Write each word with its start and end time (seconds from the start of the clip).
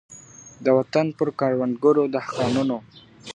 د 0.63 0.65
وطن 0.77 1.05
پر 1.17 1.27
کروندگرو 1.39 2.03
دهقانانو. 2.15 2.77